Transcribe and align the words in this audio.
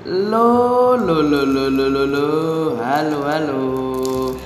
Lo 0.00 0.96
lo 0.96 1.20
lo 1.20 1.44
lo 1.44 1.68
lo 1.68 1.84
lo 1.92 2.04
lo 2.08 2.28
halo 2.80 3.20
halo 3.28 3.64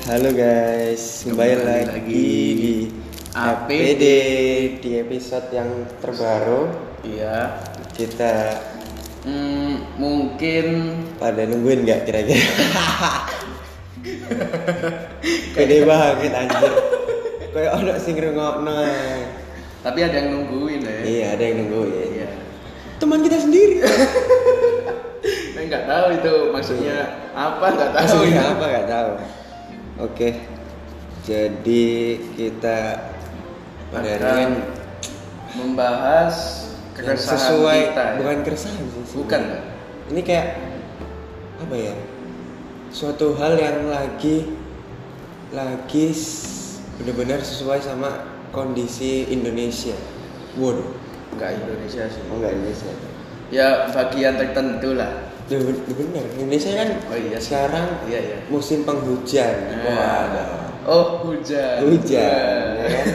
Halo 0.02 0.34
guys, 0.34 1.22
kembali, 1.22 1.54
Kembali 1.54 1.62
lagi, 1.62 1.86
lagi 1.94 2.26
di 2.58 2.74
APD. 3.38 3.38
APD 3.38 4.04
di 4.82 4.90
episode 4.98 5.46
yang 5.54 5.70
terbaru 6.02 6.66
iya 7.06 7.54
kita 7.94 8.58
hmm, 9.22 9.94
mungkin 9.94 10.66
pada 11.22 11.46
nungguin 11.46 11.86
nggak 11.86 12.02
kira-kira? 12.02 12.50
Gede 15.54 15.86
banget 15.86 16.34
anjir. 16.34 16.72
Kayak 17.54 17.72
ono 17.78 17.92
sing 18.02 18.18
ngrungokno. 18.18 18.74
tapi 19.86 20.02
ada 20.02 20.18
yang 20.18 20.34
nungguin 20.34 20.82
ya 20.82 20.98
Iya, 21.06 21.24
ada 21.38 21.42
yang 21.46 21.56
nungguin. 21.62 22.08
Iya. 22.10 22.28
Teman 22.98 23.22
kita 23.22 23.38
sendiri. 23.38 23.86
Nggak 25.74 25.90
tahu 25.90 26.06
itu 26.14 26.34
maksudnya 26.54 26.98
apa 27.34 27.66
nggak 27.74 27.90
tahu 27.90 28.06
Maksudnya 28.06 28.38
itu. 28.38 28.52
apa 28.54 28.64
nggak 28.70 28.86
tahu. 28.86 29.10
Oke. 30.06 30.28
Jadi 31.26 31.86
kita 32.38 32.78
pada 33.90 34.10
hari 34.14 34.42
ini 34.54 34.62
membahas 35.58 36.34
keresahan 36.94 37.26
sesuai 37.26 37.78
kita 37.90 38.02
ya. 38.06 38.14
bukan 38.22 38.38
keresahan 38.46 38.84
sih 38.86 39.16
Bukan, 39.18 39.42
ini 40.14 40.20
kayak 40.22 40.48
apa 41.58 41.74
ya 41.74 41.94
suatu 42.94 43.34
hal 43.34 43.58
yang 43.58 43.90
lagi 43.90 44.54
lagi 45.50 46.06
benar-benar 47.02 47.42
sesuai 47.42 47.82
sama 47.82 48.22
kondisi 48.54 49.26
Indonesia 49.30 49.94
waduh 50.58 50.86
nggak 51.34 51.50
Indonesia 51.58 52.06
sih 52.06 52.22
oh 52.30 52.38
enggak 52.38 52.52
Indonesia 52.54 52.90
ya 53.50 53.68
bagian 53.90 54.34
tertentu 54.38 54.94
lah 54.94 55.33
Ya, 55.44 55.60
ben- 55.60 55.84
benar 55.84 56.24
Indonesia 56.40 56.72
kan 56.72 56.88
Oh 57.12 57.18
iya 57.20 57.36
sekarang 57.36 57.88
iya 58.08 58.20
iya. 58.20 58.38
musim 58.48 58.88
penghujan. 58.88 59.76
Waduh. 59.84 60.48
oh 60.88 61.06
hujan. 61.28 61.84
Hujan 61.84 62.64
ya 62.80 62.86
kan? 62.88 63.06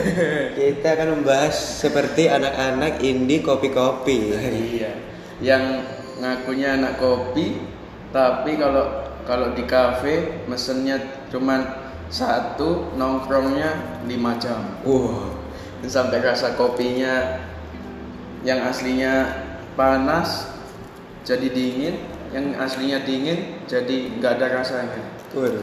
kita 0.54 0.88
akan 0.94 1.08
membahas 1.18 1.54
seperti 1.54 2.30
anak-anak 2.30 3.02
indie 3.02 3.42
kopi-kopi. 3.42 4.34
Iya. 4.38 4.94
Yang 5.42 5.64
ngakunya 6.22 6.78
anak 6.78 7.02
kopi 7.02 7.58
tapi 8.14 8.58
kalau 8.58 9.10
kalau 9.26 9.54
di 9.54 9.66
kafe 9.66 10.46
mesennya 10.46 10.98
cuman 11.30 11.66
satu 12.10 12.94
nongkrongnya 12.94 14.02
lima 14.06 14.38
jam. 14.38 14.62
Wow 14.86 15.40
sampai 15.88 16.20
rasa 16.20 16.52
kopinya 16.60 17.40
yang 18.44 18.60
aslinya 18.68 19.44
panas 19.78 20.52
jadi 21.24 21.48
dingin 21.48 21.96
yang 22.30 22.54
aslinya 22.54 23.02
dingin 23.02 23.58
jadi 23.64 23.96
nggak 24.16 24.32
ada 24.36 24.46
rasanya 24.56 25.02
Waduh. 25.30 25.62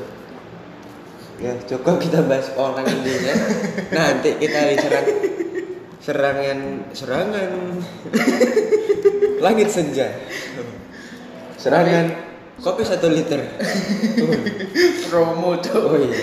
Ya 1.38 1.54
cukup 1.62 2.00
kita 2.00 2.24
bahas 2.24 2.50
orang 2.54 2.82
intinya. 2.84 3.36
Nanti 3.94 4.36
kita 4.36 4.74
diserang 4.74 5.08
serangan 6.00 6.60
serangan 6.92 7.50
langit 9.46 9.70
senja. 9.70 10.08
Serangan 11.56 12.10
kopi 12.58 12.82
satu 12.82 13.08
liter. 13.08 13.44
promo 15.08 15.60
tuh 15.60 15.78
Oh 15.86 15.98
iya. 15.98 16.18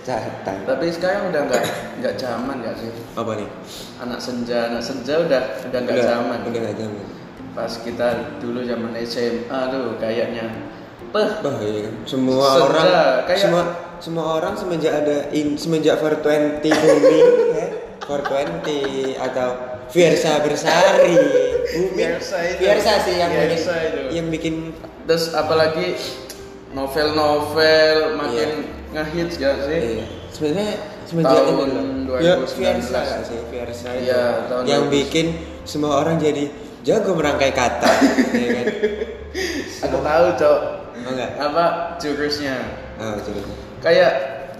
Catatan. 0.00 0.64
tapi 0.64 0.88
sekarang 0.88 1.28
udah 1.28 1.44
nggak 1.44 1.64
nggak 2.00 2.14
zaman 2.16 2.64
nggak 2.64 2.80
sih 2.80 2.88
Apa 3.12 3.36
nih? 3.36 3.44
anak 4.00 4.16
senja 4.16 4.72
anak 4.72 4.80
senja 4.80 5.20
udah 5.20 5.42
udah 5.68 5.80
nggak 5.84 6.00
zaman 6.00 6.38
Udah 6.48 6.60
nggak 6.64 6.76
zaman. 6.80 7.06
Pas 7.58 7.72
kita 7.76 8.08
dulu 8.38 8.62
zaman 8.62 8.94
SMA 9.02 9.42
tuh 9.68 9.98
kayaknya 9.98 10.46
peh 11.08 11.30
Bah, 11.40 11.58
iya 11.58 11.80
kan. 11.84 11.94
Semua 12.04 12.46
Senja, 12.48 12.62
orang 12.62 12.86
kayak- 13.26 13.40
semua 13.40 13.62
semua 13.98 14.24
orang 14.32 14.54
semenjak 14.54 14.94
ada 14.94 15.26
in, 15.32 15.56
semenjak 15.56 15.98
420 15.98 16.62
booming 16.62 17.26
ya. 17.58 17.66
420 18.06 19.18
atau 19.18 19.48
Fiersa 19.88 20.38
Bersari. 20.38 21.16
booming. 21.16 21.96
Fiersa 21.96 22.38
itu. 22.46 22.60
Fiersa 22.60 22.92
sih 23.02 23.14
yang 23.16 23.30
bikin 23.30 23.48
Fiersa 23.50 23.74
itu. 23.82 24.00
yang 24.14 24.26
bikin 24.28 24.54
terus 25.04 25.32
apalagi 25.32 25.98
novel-novel 26.72 27.96
makin 28.14 28.50
ngehits 28.88 29.34
gak 29.36 29.56
sih 29.64 29.80
iya. 29.98 30.06
Sebenarnya 30.28 30.70
semenjak 31.04 31.34
Tahun 31.34 31.66
ini 31.66 32.04
loh. 32.06 32.20
2019. 32.20 32.22
Ya, 32.22 32.34
Fiersa 32.46 33.00
sih? 33.24 33.38
Fiersa 33.48 33.88
itu. 33.90 34.04
Iya, 34.06 34.24
tahun 34.46 34.62
yang 34.64 34.84
2000. 34.86 34.94
bikin 34.94 35.26
semua 35.64 35.98
orang 35.98 36.16
jadi 36.16 36.44
jago 36.80 37.10
merangkai 37.12 37.50
kata, 37.50 37.90
ya 38.34 38.48
kan? 38.54 38.66
aku 39.80 39.96
tahu 39.98 40.26
cok 40.34 40.60
Oh 40.98 41.10
enggak? 41.10 41.30
apa 41.36 41.64
jurusnya 41.96 42.56
Oh, 42.98 43.14
jadi. 43.16 43.38
kayak 43.78 44.12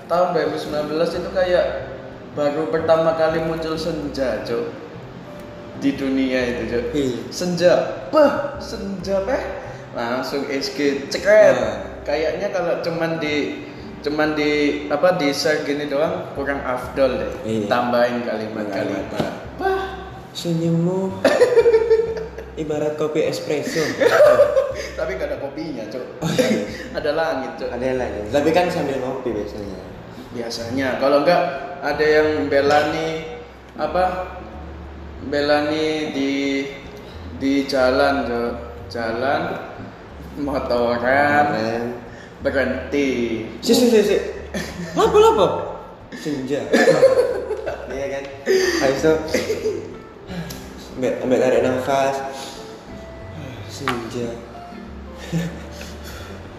tahun 0.06 0.28
2019 0.32 0.70
itu 1.12 1.30
kayak 1.32 1.66
baru 2.32 2.68
pertama 2.68 3.12
kali 3.12 3.40
muncul 3.40 3.74
senja 3.74 4.40
cok 4.40 4.66
di 5.78 5.90
dunia 5.92 6.40
itu 6.48 6.62
cok 6.68 6.84
Iya. 6.92 7.18
senja 7.28 7.72
peh 8.08 8.32
senja 8.58 9.18
peh 9.20 9.42
langsung 9.92 10.46
SG 10.46 11.08
cekret 11.08 11.54
Nah. 11.56 11.76
kayaknya 12.02 12.48
kalau 12.48 12.78
cuman 12.78 13.18
di 13.18 13.66
cuman 13.98 14.32
di 14.32 14.50
apa 14.86 15.18
di 15.18 15.28
share 15.28 15.62
gini 15.62 15.86
doang 15.86 16.30
kurang 16.32 16.62
afdol 16.62 17.18
deh 17.18 17.32
Iya. 17.42 17.66
tambahin 17.66 18.22
kalimat-kalimat 18.22 19.10
Kalimat. 19.10 19.32
wah 19.58 19.82
Senyummu 20.30 21.18
ibarat 22.58 22.98
kopi 22.98 23.22
espresso. 23.24 23.80
tapi 24.98 25.14
gak 25.14 25.30
ada 25.30 25.38
kopinya 25.38 25.86
cok 25.86 26.04
Oh, 26.22 26.30
iya. 26.34 26.62
ada 26.94 27.10
langit 27.14 27.50
cok 27.56 27.70
Ada 27.70 27.86
lagi. 27.94 28.20
Tapi 28.30 28.48
kan 28.50 28.66
sambil 28.68 28.98
ngopi 28.98 29.30
biasanya. 29.30 29.78
biasanya 30.28 31.00
kalau 31.00 31.24
enggak 31.24 31.42
ada 31.80 32.04
yang 32.04 32.52
belani 32.52 33.40
apa 33.80 34.28
belani 35.24 36.12
di 36.12 36.32
di 37.38 37.64
jalan 37.64 38.26
cok 38.28 38.52
jalan 38.90 39.42
motoran 40.36 41.46
Keren. 41.54 41.84
berhenti 42.42 43.10
Si 43.62 43.72
si 43.72 43.86
si 43.88 44.00
si. 44.02 44.16
Lapo 44.98 45.16
lapo. 45.18 45.46
Senja. 46.14 46.62
Iya 47.88 48.06
kan. 48.14 48.24
Habis 48.84 49.00
itu 49.00 49.12
ambil, 50.94 51.12
ambil 51.24 51.38
tarik 51.40 51.60
nafas. 51.64 52.16
Senja. 53.78 54.28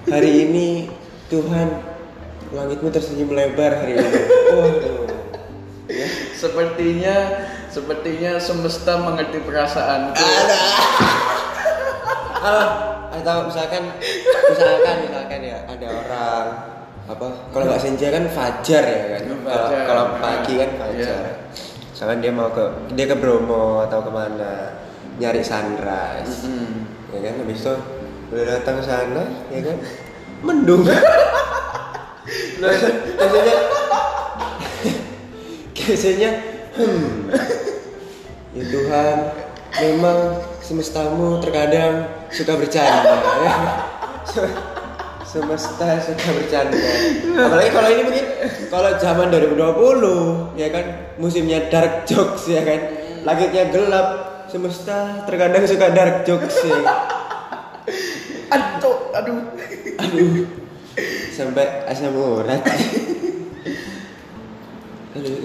Hari 0.07 0.31
ini 0.47 0.88
Tuhan 1.28 1.68
langitmu 2.50 2.88
tersenyum 2.90 3.35
lebar 3.35 3.75
hari 3.75 4.00
ini. 4.00 4.19
Waduh. 4.50 5.03
Ya. 5.90 6.06
sepertinya 6.38 7.16
sepertinya 7.68 8.38
semesta 8.38 8.94
mengerti 9.02 9.41
perasaanku 9.41 10.22
Kalau 12.40 12.68
atau 13.09 13.38
misalkan 13.50 13.84
misalkan 14.47 14.96
misalkan 15.09 15.40
ya 15.41 15.58
ada 15.66 15.88
orang 15.90 16.46
apa 17.09 17.28
kalau 17.50 17.63
nggak 17.68 17.81
senja 17.81 18.13
kan 18.13 18.29
fajar 18.29 18.84
ya 18.85 19.18
kan 19.18 19.24
kalau 19.84 20.03
pagi 20.22 20.62
kan 20.62 20.69
fajar 20.78 21.19
Iya. 21.25 21.34
misalkan 21.90 22.18
dia 22.22 22.31
mau 22.31 22.53
ke 22.53 22.63
dia 22.94 23.09
ke 23.09 23.18
Bromo 23.18 23.81
atau 23.81 24.06
ke 24.06 24.12
mana 24.13 24.78
nyari 25.18 25.41
sunrise 25.41 26.46
Mm-mm. 26.46 26.78
Ya 27.09 27.20
kan 27.25 27.34
habis 27.42 27.59
itu 27.66 27.75
udah 28.30 28.46
datang 28.46 28.75
ke 28.78 28.84
sana 28.86 29.24
ya 29.50 29.62
kan? 29.66 29.78
Mendung. 30.46 30.84
Biasanya 32.59 33.56
biasanya 35.74 36.31
hmm. 36.78 37.34
Ya 38.50 38.64
Tuhan 38.66 39.18
memang 39.78 40.17
semestamu 40.61 41.41
terkadang 41.41 42.06
suka 42.29 42.58
bercanda 42.58 43.14
ya. 43.46 43.53
semesta 45.29 46.02
suka 46.02 46.29
bercanda. 46.34 46.78
Apalagi 47.38 47.70
kalau 47.70 47.90
ini 47.94 48.02
mungkin 48.02 48.26
kalau 48.73 48.91
zaman 48.97 49.29
2020 49.29 50.58
ya 50.58 50.67
kan? 50.73 50.85
Musimnya 51.22 51.70
dark 51.70 52.09
jokes 52.09 52.50
ya 52.50 52.66
kan? 52.66 52.79
Langitnya 53.22 53.70
gelap 53.70 54.08
semesta 54.49 55.23
terkadang 55.23 55.63
suka 55.63 55.87
dark 55.93 56.25
jokes 56.25 56.57
ya 56.66 56.81
aduh 58.53 58.97
aduh. 59.13 59.40
Aduh. 59.99 60.47
Sampai 61.31 61.85
asam 61.87 62.16
urat. 62.16 62.59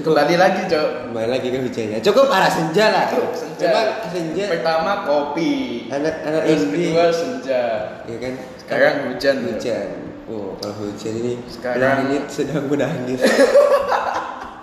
Kembali 0.04 0.34
lagi 0.38 0.60
cok. 0.70 0.88
Kembali 1.10 1.28
lagi 1.30 1.46
ke 1.50 1.58
hujannya. 1.58 1.98
Cukup 2.04 2.30
arah 2.30 2.50
senja 2.50 2.94
lah. 2.94 3.04
Senja. 3.34 3.66
Memang 3.70 3.88
senja. 4.12 4.44
Pertama 4.50 4.90
kopi. 5.08 5.86
Anak 5.90 6.22
anak 6.22 6.42
terus 6.46 6.62
indie. 6.68 6.90
kedua 6.92 7.06
senja. 7.10 7.62
Ya 8.06 8.16
kan? 8.20 8.34
Sekarang 8.60 8.94
hujan, 9.10 9.34
ya? 9.34 9.46
hujan. 9.50 9.88
Oh 10.24 10.56
kalau 10.56 10.74
hujan 10.88 11.14
ini 11.20 11.34
Sekarang- 11.50 11.82
langit 12.08 12.24
sedang 12.30 12.64
menangis. 12.70 13.20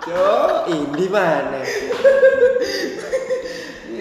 Cok, 0.02 0.66
ini 0.66 1.06
mana? 1.06 1.62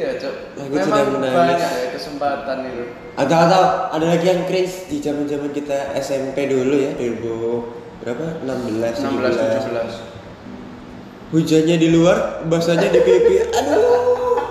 Iya 0.02 0.18
Cok. 0.18 0.36
Memang 0.74 1.22
menangis. 1.22 1.38
banyak 1.38 1.70
ya 1.78 1.88
kesempatan 1.94 2.58
itu. 2.66 2.84
Atau 3.14 3.38
atau 3.38 3.64
ada 3.94 4.06
lagi 4.10 4.26
yang 4.26 4.50
cringe 4.50 4.90
di 4.90 4.98
zaman 4.98 5.30
zaman 5.30 5.54
kita 5.54 5.94
SMP 6.02 6.50
dulu 6.50 6.74
ya 6.74 6.98
2000 6.98 7.82
berapa 8.02 8.42
16 8.42 8.98
16 8.98 9.30
17 9.30 9.78
17. 9.78 11.38
hujannya 11.38 11.76
di 11.78 11.88
luar 11.94 12.42
basahnya 12.50 12.90
di 12.90 12.98
pipi 12.98 13.46
aduh 13.46 14.42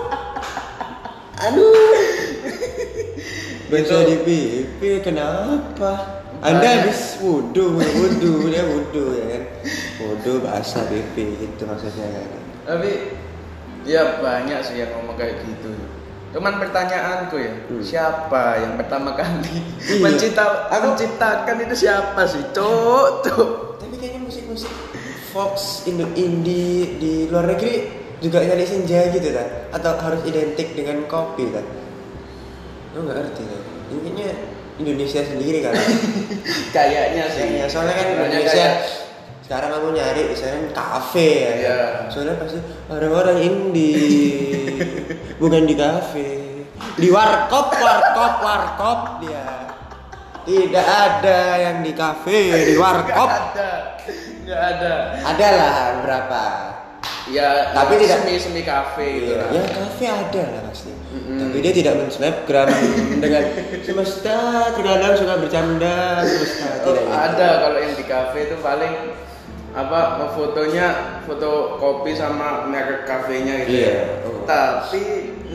aduh 1.35 1.91
basah 3.67 4.01
di 4.07 4.17
pipi 4.23 5.03
kenapa 5.03 6.23
anda 6.39 6.63
habis 6.63 7.19
wudhu 7.19 7.75
wudhu 7.75 8.47
ya 8.47 8.63
wudhu 8.71 9.19
ya 9.19 9.25
kan 9.35 9.43
wudhu 9.99 10.39
basah 10.47 10.87
pipi 10.87 11.35
gitu 11.35 11.67
maksudnya 11.67 12.07
kan 12.07 12.39
Tapi 12.61 12.91
ya 13.83 14.17
banyak 14.17 14.59
sih 14.61 14.75
yang 14.77 14.91
ngomong 14.93 15.15
kayak 15.15 15.41
gitu. 15.41 15.71
Cuman 16.31 16.57
pertanyaanku 16.57 17.35
ya, 17.35 17.51
Hmm. 17.67 17.83
siapa 17.83 18.43
yang 18.57 18.73
pertama 18.75 19.11
kali 19.11 19.51
Iya. 19.83 19.99
mencipta, 19.99 20.43
Aku- 20.69 20.95
menciptakan 20.95 21.55
itu 21.59 21.75
siapa 21.77 22.21
sih? 22.23 22.39
Cok, 22.49 23.07
cok. 23.21 23.49
tapi 23.77 23.95
kayaknya 23.97 24.21
musik-musik 24.21 24.71
Fox 25.29 25.83
Indo 25.85 26.07
indie 26.13 26.95
di 26.95 27.13
luar 27.25 27.49
negeri 27.49 27.87
juga 28.17 28.39
nyari 28.39 28.63
senja 28.63 29.09
gitu 29.09 29.27
kan 29.29 29.47
atau 29.71 29.91
harus 29.97 30.21
identik 30.23 30.71
dengan 30.71 31.03
kopi 31.05 31.49
kan 31.49 31.65
lo 32.91 33.01
nggak 33.01 33.17
ngerti 33.17 33.41
kan 33.41 33.61
intinya 33.89 34.27
Indonesia 34.77 35.21
sendiri 35.21 35.59
kan 35.61 35.73
Kayaknya 36.75 37.23
sih. 37.27 37.41
Kayaknya 37.41 37.65
soalnya 37.67 37.93
kan 37.93 38.07
Indonesia 38.13 38.51
kayak- 38.53 38.79
sekarang 39.51 39.67
kamu 39.69 39.89
nyari 39.91 40.21
misalnya 40.31 40.71
kafe 40.71 41.27
ya? 41.43 41.51
Iya. 41.53 41.79
soalnya 42.07 42.39
pasti 42.39 42.55
orang-orang 42.87 43.37
indie 43.43 44.79
bukan 45.43 45.67
di 45.67 45.75
kafe 45.75 46.27
di 46.95 47.11
warkop 47.11 47.67
warkop 47.69 48.33
warkop 48.39 48.99
dia 49.19 49.43
tidak 50.41 50.87
ada 50.87 51.39
yang 51.59 51.83
di 51.83 51.91
kafe 51.91 52.39
di 52.63 52.73
Nggak 52.73 52.79
warkop 52.79 53.27
ada, 53.27 53.71
nggak 54.41 54.61
ada. 54.71 54.93
ada 55.21 55.47
lah 55.51 55.75
berapa 55.99 56.43
Ya, 57.27 57.71
Tapi 57.71 57.95
tidak- 57.97 58.23
semi 58.23 58.35
semi 58.35 58.61
kafe 58.61 59.05
gitu 59.19 59.31
Iya, 59.31 59.39
lah. 59.41 59.49
ya 59.51 59.63
kafe 59.67 60.05
ada 60.05 60.41
lah 60.47 60.61
pasti 60.65 60.91
Mm-mm. 61.11 61.37
tapi 61.37 61.57
dia 61.59 61.73
tidak 61.73 61.93
men-snapgram 61.99 62.67
dengan 63.23 63.43
semesta 63.83 64.37
terkadang 64.73 65.13
suka 65.13 65.35
bercanda 65.37 66.23
semesta 66.23 66.67
Oh, 66.81 66.91
tidak 66.91 67.03
gitu. 67.03 67.11
ada 67.13 67.47
kalau 67.61 67.77
yang 67.77 67.93
di 67.93 68.05
kafe 68.05 68.39
itu 68.45 68.55
paling 68.57 68.95
apa 69.71 70.27
fotonya 70.35 70.87
foto 71.23 71.79
kopi 71.79 72.11
sama 72.11 72.67
merek 72.67 73.07
kafenya 73.07 73.63
gitu 73.63 73.71
Iya. 73.71 73.87
ya. 73.87 74.03
Oh. 74.27 74.43
Tapi 74.43 75.03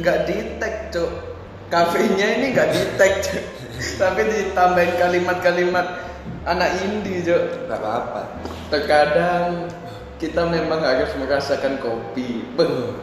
nggak 0.01 0.19
di 0.25 0.37
tag 0.57 0.89
cuk. 0.89 1.11
Kafenya 1.67 2.27
ini 2.39 2.55
nggak 2.55 2.69
di 2.71 2.83
tag 2.97 3.13
Cuk. 3.21 3.45
Tapi 4.01 4.21
ditambahin 4.25 4.97
kalimat-kalimat 4.97 5.87
anak 6.49 6.71
indie 6.81 7.21
cuk. 7.21 7.69
nggak 7.69 7.77
apa-apa 7.77 8.23
Terkadang 8.73 9.69
kita 10.17 10.49
memang 10.49 10.81
harus 10.81 11.13
merasakan 11.15 11.77
kopi. 11.79 12.41
Beuh. 12.57 12.97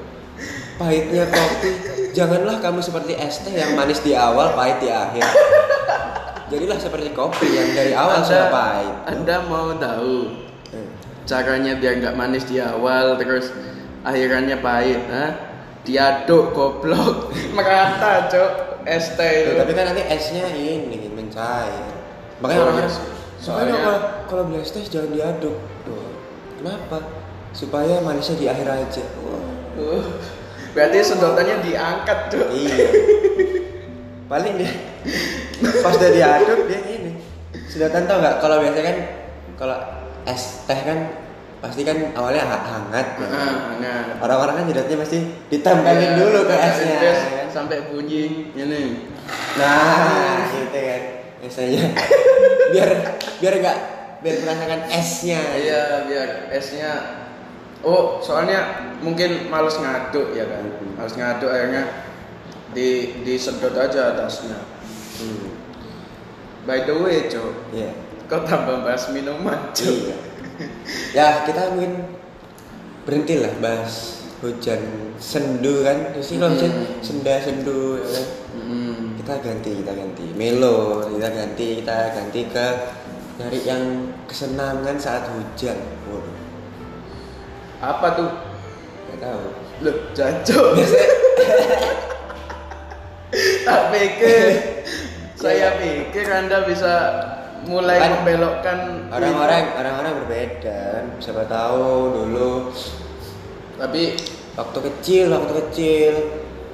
pahitnya 0.74 1.30
kopi 1.30 1.70
janganlah 2.12 2.58
kamu 2.58 2.82
seperti 2.82 3.14
es 3.14 3.46
teh 3.46 3.54
yang 3.54 3.78
manis 3.78 4.02
di 4.02 4.18
awal 4.18 4.58
pahit 4.58 4.82
di 4.82 4.90
akhir 4.90 5.22
jadilah 6.50 6.82
seperti 6.82 7.14
kopi 7.14 7.54
yang 7.54 7.70
dari 7.78 7.94
awal 7.94 8.26
sudah 8.26 8.50
pahit 8.50 8.96
Anda 9.06 9.46
mau 9.46 9.78
tahu 9.78 10.34
caranya 11.24 11.74
biar 11.80 12.04
nggak 12.04 12.16
manis 12.20 12.44
di 12.48 12.60
awal 12.60 13.16
terus 13.16 13.52
akhirannya 14.04 14.60
pahit 14.60 15.02
Hah? 15.08 15.32
diaduk 15.84 16.56
goblok. 16.56 17.32
Merata 17.58 18.32
cok 18.32 18.52
es 18.88 19.16
teh. 19.20 19.52
Itu 19.52 19.60
tapi 19.60 19.72
kan 19.76 19.92
nanti 19.92 20.04
esnya 20.08 20.48
ini 20.52 21.12
mencair 21.12 21.92
makanya 22.44 22.60
Oh, 22.60 22.66
orang-orang 22.68 22.92
soalnya 23.40 23.76
kalau 23.80 24.00
kalau 24.28 24.44
beli 24.48 24.64
es 24.64 24.72
teh 24.72 24.84
jangan 24.84 25.12
diaduk. 25.12 25.58
Tuh. 25.88 26.12
kenapa? 26.60 26.98
Supaya 27.54 28.00
manisnya 28.02 28.40
di 28.40 28.46
akhir 28.48 28.68
aja. 28.68 29.04
Wah. 29.24 29.44
Uh, 29.74 30.06
berarti 30.74 30.98
sedotannya 31.04 31.62
diangkat 31.64 32.20
cok 32.32 32.48
iya. 32.52 32.88
Paling 34.32 34.54
dia 34.58 34.72
pas 35.84 35.94
udah 36.00 36.12
diaduk 36.12 36.60
dia 36.68 36.80
ini. 36.88 37.12
Sedotan 37.68 38.08
tau 38.08 38.24
nggak? 38.24 38.40
Kalau 38.40 38.64
biasanya 38.64 38.86
kan 38.88 38.98
kalau 39.60 39.78
es 40.24 40.64
teh 40.64 40.80
kan 40.80 41.00
pasti 41.60 41.82
kan 41.82 41.96
awalnya 42.14 42.44
ha- 42.44 42.66
hangat. 42.68 43.08
Nah, 43.24 43.80
nah. 43.80 44.02
orang-orang 44.20 44.64
kan 44.64 44.66
sedotnya 44.68 44.98
pasti 45.00 45.18
ditempelin 45.48 46.12
Iya, 46.12 46.20
dulu 46.20 46.40
ke 46.44 46.56
esnya 46.56 46.96
terus 47.00 47.22
kan? 47.24 47.48
sampai 47.50 47.78
bunyi 47.88 48.52
ini. 48.52 48.84
Nah 49.56 50.48
gitu 50.52 50.76
kan 50.76 51.02
biasanya 51.40 51.84
biar 52.76 52.90
biar 53.40 53.54
nggak 53.64 53.78
biar 54.20 54.36
merasakan 54.44 54.82
esnya. 54.92 55.40
Iya 55.56 55.84
biar 56.08 56.30
esnya. 56.52 56.92
Oh 57.84 58.20
soalnya 58.20 58.60
mungkin 59.00 59.48
males 59.48 59.76
ngaduk 59.76 60.36
ya 60.36 60.48
kan? 60.48 60.64
Males 60.96 61.16
ngaduk 61.16 61.48
akhirnya 61.48 61.84
di 62.74 63.22
disedot 63.24 63.76
aja 63.76 64.16
atasnya. 64.16 64.60
Hmm. 65.14 65.54
by 66.66 66.84
the 66.84 66.96
way 66.96 67.30
cok 67.30 67.70
iya 67.70 67.94
kau 68.26 68.42
tambah 68.44 68.82
bahas 68.82 69.10
minuman 69.12 69.72
cok 69.72 69.96
iya. 69.96 70.16
Ya 71.14 71.28
kita 71.44 71.74
mungkin 71.74 72.14
berhenti 73.04 73.42
lah 73.42 73.54
bahas 73.58 74.22
hujan 74.40 74.80
sendu 75.18 75.82
kan. 75.82 76.14
Sih 76.20 76.38
kalau 76.38 76.54
hujan 76.54 76.72
Hmm. 76.74 77.02
senda 77.02 77.36
sendu 77.42 77.98
ya 78.00 78.08
kan. 78.08 78.26
Hmm. 78.54 79.04
kita 79.18 79.34
ganti 79.42 79.72
kita 79.82 79.92
ganti. 79.92 80.26
Melo 80.36 81.04
kita 81.10 81.30
ganti 81.32 81.68
kita 81.82 81.98
ganti 82.14 82.42
ke 82.48 82.68
nyari 83.34 83.60
yang 83.66 83.84
kesenangan 84.30 84.96
saat 84.96 85.26
hujan. 85.34 85.78
Waduh. 86.06 86.38
Apa 87.82 88.08
tuh? 88.14 88.30
Nggak 89.10 89.18
tahu. 89.20 89.44
Loh 89.84 89.98
jancok 90.14 90.68
tak 93.66 93.82
pikir. 93.92 94.48
Iya. 95.44 95.50
saya 95.52 95.70
pikir 95.76 96.24
anda 96.24 96.64
bisa 96.64 96.94
mulai 97.68 97.98
Kan 98.00 98.12
membelokkan 98.22 98.78
orang-orang 99.12 99.64
orang-orang 99.80 100.12
berbeda. 100.24 100.82
Siapa 101.20 101.48
tahu 101.48 101.92
dulu 102.12 102.72
tapi 103.74 104.16
waktu 104.54 104.80
kecil 104.80 105.34
waktu 105.34 105.54
kecil 105.66 106.14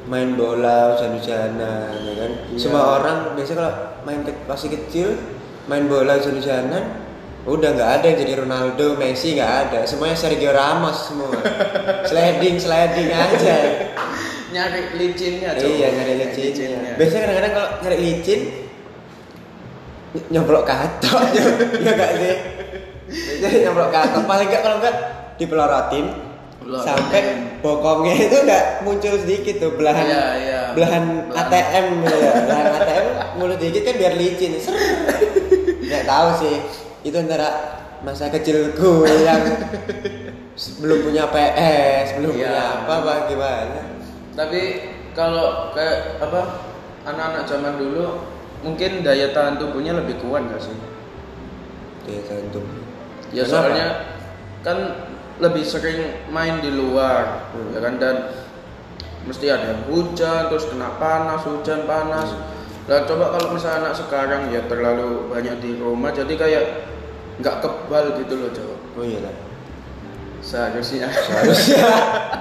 main 0.06 0.36
bola 0.36 0.94
hujan-hujanan 0.96 1.96
ya 1.96 2.14
kan? 2.18 2.32
Iya. 2.52 2.58
semua 2.60 2.84
orang 3.00 3.18
biasanya 3.38 3.58
kalau 3.62 3.74
main 4.04 4.20
ke, 4.26 4.32
masih 4.46 4.70
kecil 4.74 5.16
main 5.70 5.88
bola 5.88 6.20
hujan-hujanan 6.20 7.08
udah 7.48 7.70
nggak 7.72 7.92
ada 8.02 8.06
yang 8.12 8.20
jadi 8.20 8.34
Ronaldo 8.44 9.00
Messi 9.00 9.40
nggak 9.40 9.54
ada. 9.72 9.80
Semuanya 9.88 10.18
Sergio 10.20 10.52
Ramos 10.52 11.08
semua. 11.08 11.32
Sliding 12.10 12.60
sliding 12.60 13.10
aja. 13.16 13.58
Nyari 14.50 14.82
licinnya 15.00 15.56
iya 15.56 15.88
nyari 15.94 16.14
licinnya. 16.20 17.00
Biasanya 17.00 17.22
kadang-kadang 17.26 17.54
kalau 17.56 17.70
nyari 17.86 17.98
licin 18.02 18.40
ny- 20.12 20.28
nyemplok 20.30 20.64
katok. 20.64 21.22
Ya 21.86 21.92
gak 21.94 22.12
sih? 22.16 22.36
Biasanya 23.40 23.60
nyemplok 23.66 23.90
katok. 23.90 24.24
Paling 24.24 24.48
nggak 24.48 24.62
kalau 24.62 24.78
nggak 24.78 24.96
dipelorotin 25.36 26.06
Pelorotin. 26.60 26.84
sampai 26.84 27.22
bokongnya 27.60 28.14
itu 28.20 28.36
udah 28.40 28.62
muncul 28.82 29.14
sedikit 29.16 29.56
tuh 29.60 29.72
belahan 29.74 30.06
Iya, 30.06 30.24
iya. 30.38 30.62
belahan. 30.72 31.04
ATM 31.30 31.86
gitu 32.04 32.16
ya. 32.16 32.32
Belahan 32.44 32.66
ATM 32.76 33.06
mulut 33.36 33.58
dikit 33.58 33.82
kan 33.82 33.96
biar 33.96 34.14
licin. 34.14 34.60
Nggak 35.80 36.04
tahu 36.06 36.28
sih. 36.38 36.56
Itu 37.02 37.16
antara 37.16 37.50
masa 38.00 38.28
kecilku 38.28 39.04
yang 39.08 39.40
belum 40.78 41.00
punya 41.02 41.24
PS 41.28 42.16
belum 42.16 42.32
Iya. 42.32 42.48
punya 42.48 42.52
apa 42.84 42.94
apa 43.00 43.14
gimana. 43.26 43.82
Tapi 44.36 44.62
kalau 45.12 45.72
kayak 45.72 46.20
apa 46.20 46.42
anak-anak 47.04 47.44
zaman 47.44 47.74
dulu 47.76 48.06
mungkin 48.60 49.02
daya 49.02 49.30
tahan 49.30 49.56
tubuhnya 49.56 49.96
lebih 49.96 50.20
kuat 50.20 50.44
nggak 50.44 50.60
sih 50.60 50.76
Daya 52.04 52.22
tahan 52.24 52.48
tubuh. 52.50 52.80
ya 53.30 53.44
Kenapa? 53.44 53.52
soalnya 53.54 53.88
kan 54.60 54.78
lebih 55.40 55.64
sering 55.64 56.00
main 56.28 56.60
di 56.60 56.70
luar 56.70 57.48
Hmm. 57.50 57.72
ya 57.72 57.80
kan 57.80 57.96
dan 57.96 58.16
mesti 59.22 59.48
ada 59.48 59.84
hujan 59.86 60.48
terus 60.48 60.66
kena 60.66 60.96
panas 60.96 61.42
hujan 61.44 61.84
panas 61.84 62.30
Nah 62.84 63.06
coba 63.06 63.30
kalau 63.30 63.54
misalnya 63.54 63.86
anak 63.86 63.94
sekarang 63.96 64.50
ya 64.50 64.66
terlalu 64.66 65.30
banyak 65.30 65.62
di 65.62 65.78
rumah 65.78 66.10
jadi 66.10 66.34
kayak 66.34 66.64
nggak 67.38 67.62
kebal 67.62 68.18
gitu 68.18 68.34
loh 68.36 68.50
coba 68.50 68.76
Oh 68.96 69.06
iya 69.06 69.22
lah. 69.22 69.36
seharusnya 70.40 71.06
Seharusnya. 71.08 71.86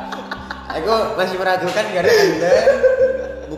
Aku 0.75 0.89
masih 1.15 1.37
meragukan 1.37 1.85
karena 1.87 2.09
anda 2.09 2.55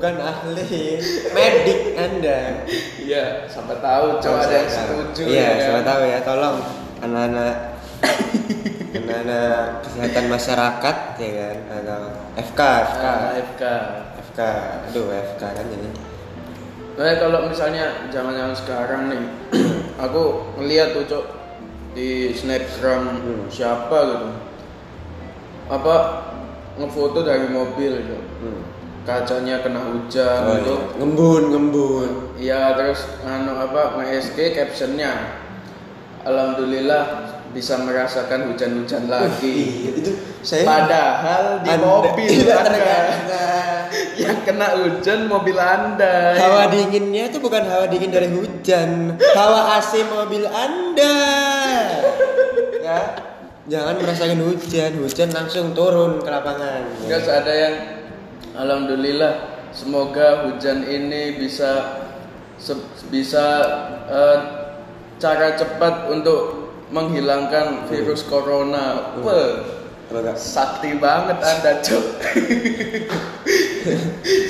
bukan 0.01 0.17
ahli 0.17 0.97
medik 1.29 1.93
anda. 1.93 2.65
iya 2.97 3.45
sampai 3.45 3.77
tahu 3.85 4.17
coba 4.17 4.49
ada 4.49 4.57
yang 4.57 4.73
setuju 4.73 5.23
Iya, 5.29 5.37
ya 5.37 5.45
kan? 5.45 5.61
siapa 5.61 5.81
tahu 5.85 6.01
ya. 6.09 6.19
Tolong 6.25 6.57
anak-anak 7.05 7.55
ada 9.11 9.43
kesehatan 9.85 10.25
masyarakat 10.33 10.97
ya 11.21 11.31
kan 11.37 11.57
atau 11.77 12.01
FK 12.41 12.61
FK 12.89 13.05
Nah, 13.05 13.31
FK. 13.45 13.63
FK 14.25 14.41
aduh 14.89 15.07
FK 15.13 15.43
kan 15.45 15.67
ini 15.69 15.91
Nah, 16.97 17.17
kalau 17.17 17.45
misalnya 17.45 18.09
zaman-zaman 18.09 18.57
sekarang 18.57 19.03
nih, 19.09 19.23
aku 20.05 20.23
ngeliat 20.57 20.93
tuh 20.93 21.05
cok 21.05 21.25
di 21.93 22.33
snapgram 22.33 23.21
Hmm. 23.21 23.45
siapa 23.49 23.99
gitu, 24.05 24.29
apa 25.69 25.95
ngefoto 26.77 27.21
dari 27.21 27.49
mobil 27.49 28.01
cok, 28.01 28.25
hmm. 28.41 28.61
Kacanya 29.01 29.65
kena 29.65 29.81
hujan 29.81 30.41
oh, 30.45 30.55
gitu, 30.61 30.75
iya. 30.77 30.85
ngembun 31.01 31.43
ngembun 31.51 32.11
Iya 32.41 32.63
terus 32.73 33.05
anu 33.21 33.53
apa 33.53 34.01
nge-SG 34.01 34.57
captionnya 34.57 35.41
Alhamdulillah 36.21 37.33
bisa 37.51 37.83
merasakan 37.83 38.53
hujan-hujan 38.53 39.11
lagi. 39.11 39.51
Ih, 39.51 39.99
itu 39.99 40.13
saya 40.45 40.63
Padahal 40.63 41.45
di 41.67 41.71
Anda- 41.75 41.83
mobil 41.83 42.29
tidak 42.45 42.57
anda 42.63 42.69
terkena. 42.71 43.47
yang 44.15 44.39
kena 44.47 44.69
hujan 44.79 45.21
mobil 45.27 45.59
anda. 45.59 46.39
Hawa 46.39 46.71
dinginnya 46.71 47.27
itu 47.27 47.43
bukan 47.43 47.67
hawa 47.67 47.91
dingin 47.91 48.15
dari 48.15 48.29
hujan, 48.31 49.19
hawa 49.35 49.81
AC 49.83 50.07
mobil 50.07 50.47
Anda. 50.47 51.17
Ya, 52.79 52.99
jangan 53.67 53.99
merasakan 53.99 54.39
hujan, 54.47 55.03
hujan 55.03 55.29
langsung 55.35 55.75
turun 55.75 56.23
ke 56.23 56.31
lapangan. 56.31 56.87
Enggak 57.03 57.27
ada 57.27 57.51
yang 57.53 57.75
Alhamdulillah 58.55 59.33
semoga 59.71 60.51
hujan 60.51 60.83
ini 60.83 61.39
bisa 61.39 62.03
bisa 63.09 63.47
eh, 64.11 64.39
cara 65.23 65.55
cepat 65.55 66.11
untuk 66.11 66.73
menghilangkan 66.91 67.87
virus 67.87 68.27
corona. 68.27 69.15
Hmm. 69.15 69.23
Wah, 69.23 69.51
enggak? 70.11 70.35
sakti 70.35 70.99
banget 70.99 71.39
anda 71.39 71.73
cok. 71.79 72.07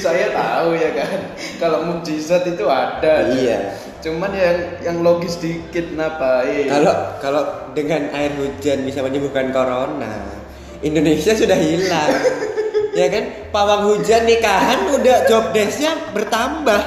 Saya 0.02 0.32
tahu 0.34 0.74
ya 0.74 0.90
kan, 0.96 1.20
kalau 1.60 1.86
mujizat 1.86 2.42
itu 2.48 2.66
ada. 2.66 3.30
Iya. 3.30 3.76
Cuman 4.00 4.32
yang 4.32 4.58
yang 4.80 4.96
logis 5.04 5.36
dikit 5.38 5.92
ngapain? 5.92 6.72
Kalau 6.72 6.94
kalau 7.20 7.42
dengan 7.76 8.08
air 8.16 8.32
hujan 8.40 8.88
bisa 8.88 9.04
menyembuhkan 9.04 9.52
corona, 9.52 10.40
Indonesia 10.80 11.36
sudah 11.36 11.58
hilang. 11.60 12.10
ya 12.94 13.06
kan? 13.10 13.24
Pawang 13.50 13.82
hujan 13.90 14.26
nikahan 14.26 14.90
udah 14.94 15.16
job 15.26 15.50
desknya 15.54 15.94
bertambah. 16.14 16.80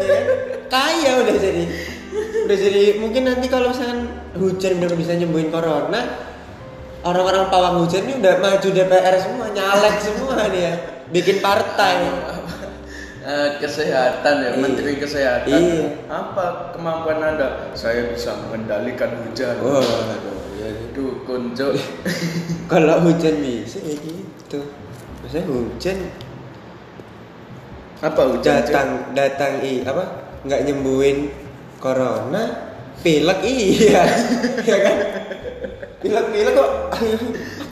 Ya 0.00 0.08
kan? 0.08 0.24
Kaya 0.66 1.10
udah 1.22 1.36
jadi. 1.36 1.64
Udah 2.46 2.56
jadi 2.56 2.82
mungkin 3.02 3.26
nanti 3.26 3.46
kalau 3.50 3.74
misalkan 3.74 4.06
hujan 4.38 4.78
udah 4.78 4.96
bisa 4.98 5.12
nyembuhin 5.18 5.50
corona, 5.50 6.00
orang-orang 7.02 7.50
pawang 7.50 7.82
hujan 7.82 8.06
ini 8.06 8.22
udah 8.22 8.38
maju 8.38 8.68
DPR 8.70 9.16
semua, 9.18 9.46
nyalek 9.50 9.96
semua 9.98 10.46
dia. 10.50 10.72
Bikin 11.10 11.38
partai. 11.38 12.06
Eh, 13.26 13.50
kesehatan 13.58 14.34
ya, 14.38 14.50
Iya. 14.54 14.62
Menteri 14.62 15.02
Kesehatan. 15.02 15.50
Iya. 15.50 16.06
Apa 16.06 16.70
kemampuan 16.70 17.18
anda? 17.18 17.74
Saya 17.74 18.06
bisa 18.14 18.38
mengendalikan 18.38 19.18
hujan. 19.18 19.58
Oh, 19.66 19.82
aduh, 19.82 20.38
ya. 20.62 20.70
Dukun. 20.94 21.50
Kalau 22.70 23.02
hujan 23.02 23.42
bisa 23.42 23.82
ya 23.82 23.98
gitu. 23.98 24.62
Maksudnya 25.26 25.50
hujan. 25.50 25.98
Apa 27.98 28.20
hujan? 28.30 28.62
Datang 28.62 28.88
datang 29.10 29.58
i 29.58 29.82
apa? 29.82 30.22
Nggak 30.46 30.70
nyembuhin 30.70 31.34
corona? 31.82 32.70
Pilek 33.02 33.42
iya. 33.42 34.06
Ya 34.62 34.76
kan? 34.86 34.96
Pilek 35.98 36.26
pilek 36.30 36.54
kok. 36.54 36.70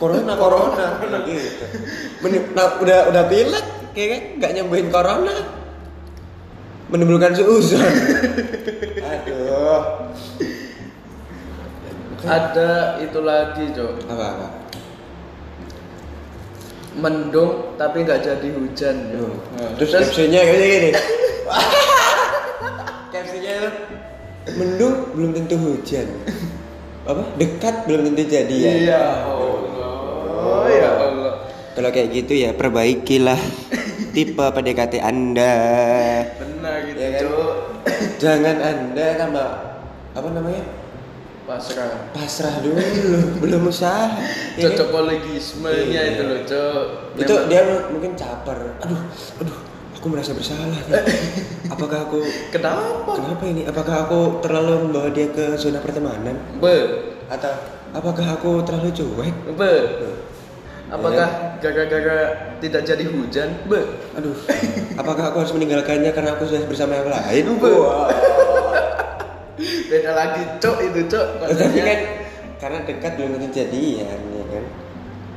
Corona 0.03 0.35
corona. 0.35 0.99
Gitu. 1.31 1.65
Nah, 2.59 2.75
udah 2.83 3.15
udah 3.15 3.23
pilek 3.31 3.95
kayak 3.95 4.09
kan? 4.11 4.23
Nggak 4.43 4.53
nyembuhin 4.59 4.89
corona. 4.91 5.35
Menimbulkan 6.91 7.39
suuzon 7.39 7.79
aduh. 9.15 10.11
Ada 12.27 12.99
itu 12.99 13.19
lagi 13.23 13.71
cok. 13.71 14.11
apa 14.11 14.27
apa 14.27 14.64
Mendung 16.95 17.75
tapi 17.75 18.01
nggak 18.01 18.21
jadi 18.21 18.49
hujan. 18.51 18.97
Cok. 19.11 19.33
Nah, 19.53 19.69
terus 19.75 19.91
captionnya 19.93 20.41
kayak 20.41 20.63
gini 20.63 20.91
captionnya 23.11 23.53
itu, 23.57 23.69
mendung 24.55 24.95
belum 25.13 25.31
tentu 25.33 25.57
hujan 25.57 26.07
apa 27.05 27.21
dekat 27.37 27.75
belum 27.85 28.01
tentu 28.09 28.23
jadi 28.27 28.55
ya 28.55 28.73
Iya 28.73 29.03
Allah. 29.25 30.63
Ya 30.71 30.91
Allah. 30.93 31.33
kalau 31.75 31.89
kayak 31.91 32.09
gitu 32.13 32.33
ya 32.35 32.51
perbaikilah 32.53 33.39
tipe 34.11 34.41
PDKT 34.41 34.95
anda 34.99 35.55
Benar 36.35 36.75
gitu 36.87 36.97
Ya 36.97 37.09
kan? 37.11 37.21
cok. 37.23 37.53
jangan 38.17 38.57
anda 38.59 39.07
tambah 39.17 39.49
apa 40.13 40.29
namanya 40.31 40.63
Pasrah. 41.45 42.09
pasrah 42.17 42.57
dulu 42.65 42.81
belum 43.37 43.69
usaha 43.69 44.17
ya 44.57 44.65
kan? 44.65 44.81
Cocokologismenya 44.81 45.85
Iya. 45.93 46.03
itu 46.11 46.23
loh 46.25 46.41
cok. 46.43 46.85
itu 47.21 47.35
dia 47.47 47.61
mungkin 47.93 48.17
caper 48.17 48.59
aduh 48.81 49.01
aduh 49.39 49.59
aku 49.93 50.07
merasa 50.09 50.33
bersalah 50.33 50.81
apakah 51.75 52.09
aku 52.09 52.25
Kenapa? 52.49 53.13
kenapa 53.13 53.45
ini 53.45 53.63
apakah 53.65 54.09
aku 54.09 54.41
terlalu 54.41 54.89
membawa 54.89 55.09
dia 55.09 55.29
ke 55.29 55.53
zona 55.55 55.81
pertemanan 55.81 56.33
Be, 56.57 56.77
atau 57.29 57.53
apakah 57.93 58.25
aku 58.35 58.65
terlalu 58.65 58.89
cuek 58.91 59.35
be. 59.55 59.75
Apakah 60.85 61.59
gara-gara 61.59 62.19
tidak 62.61 62.85
jadi 62.85 63.05
hujan? 63.05 63.49
Be. 63.65 63.81
aduh 64.13 64.37
apakah 64.95 65.29
aku 65.29 65.45
harus 65.45 65.53
meninggalkannya 65.53 66.09
karena 66.09 66.37
aku 66.37 66.49
sudah 66.49 66.65
bersama 66.65 66.97
yang 66.97 67.13
lain 67.13 67.45
Wah. 67.59 68.09
Beda 69.61 70.11
lagi 70.15 70.43
cok 70.59 70.77
itu 70.91 71.01
cok. 71.07 71.27
tapi 71.61 71.79
kan 71.81 72.01
karena 72.59 72.79
dekat 72.89 73.13
belum 73.19 73.31
tentu 73.39 73.49
jadian 73.53 74.19
ya 74.19 74.45
kan 74.51 74.65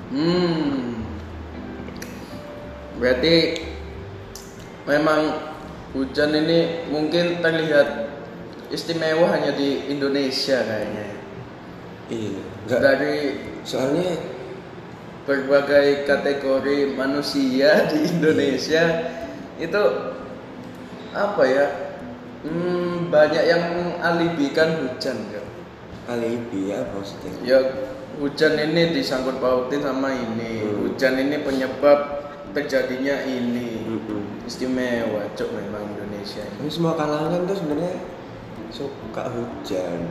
Hmm. 0.08 1.04
Berarti 2.96 3.60
memang 4.88 5.52
hujan 5.92 6.32
ini 6.32 6.88
mungkin 6.88 7.44
terlihat 7.44 8.08
istimewa 8.72 9.36
hanya 9.36 9.52
di 9.52 9.92
Indonesia 9.92 10.64
kayaknya. 10.64 11.08
iya 12.08 12.40
enggak 12.64 12.80
Dari 12.80 13.16
soalnya 13.68 14.16
berbagai 15.28 16.08
kategori 16.08 16.96
manusia 16.96 17.92
di 17.92 18.08
Indonesia 18.08 18.84
itu 19.60 19.84
apa 21.12 21.44
ya? 21.44 21.87
Hmm, 22.38 23.10
banyak 23.10 23.44
yang 23.44 23.62
mengalihkan 23.74 24.86
hujan 24.86 25.18
ya. 25.30 25.42
alibi 26.08 26.72
ya 26.72 26.86
maksudnya 26.94 27.32
Ya 27.44 27.60
hujan 28.18 28.56
ini 28.56 28.94
disangkut 28.94 29.38
pautin 29.38 29.82
sama 29.82 30.14
ini. 30.14 30.64
Hmm. 30.64 30.88
Hujan 30.88 31.18
ini 31.18 31.42
penyebab 31.42 32.00
terjadinya 32.54 33.26
ini. 33.26 33.84
Mm-mm. 33.84 34.48
Istimewa 34.48 35.28
cok 35.36 35.50
memang 35.52 35.84
Indonesia 35.92 36.42
ini. 36.42 36.72
Semua 36.72 36.96
kalangan 36.96 37.44
tuh 37.44 37.58
sebenarnya 37.58 37.96
suka 38.70 39.24
hujan 39.30 40.02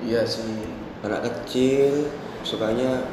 Iya 0.00 0.22
sih. 0.24 0.64
anak 1.00 1.24
kecil 1.24 2.08
sukanya 2.42 3.04